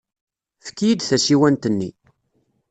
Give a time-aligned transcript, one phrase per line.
[0.61, 1.89] Efk-iyi-d tasiwant-nni.